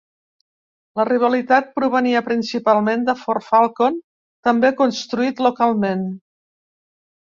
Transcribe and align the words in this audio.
La 0.99 1.03
rivalitat 1.09 1.67
provenia 1.79 2.23
principalment 2.31 3.05
de 3.09 3.15
Ford 3.19 3.47
Falcon, 3.49 4.01
també 4.49 4.73
construït 4.81 5.45
localment. 5.49 6.03